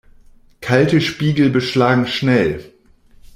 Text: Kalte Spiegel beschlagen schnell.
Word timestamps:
Kalte 0.61 0.99
Spiegel 0.99 1.51
beschlagen 1.51 2.07
schnell. 2.07 2.63